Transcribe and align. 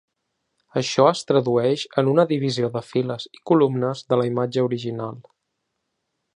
Això 0.79 1.03
es 1.09 1.21
tradueix 1.31 1.83
en 2.03 2.09
una 2.15 2.25
divisió 2.33 2.71
de 2.77 2.83
files 2.89 3.29
i 3.39 3.43
columnes 3.53 4.05
de 4.09 4.21
la 4.23 4.29
imatge 4.33 4.67
original. 4.73 5.25